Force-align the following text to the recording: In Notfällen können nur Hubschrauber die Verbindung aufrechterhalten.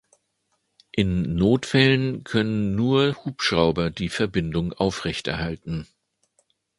In 0.91 1.35
Notfällen 1.35 2.23
können 2.23 2.73
nur 2.75 3.23
Hubschrauber 3.23 3.91
die 3.91 4.09
Verbindung 4.09 4.73
aufrechterhalten. 4.73 5.85